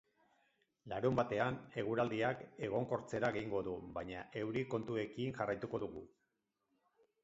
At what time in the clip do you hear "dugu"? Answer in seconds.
5.89-6.09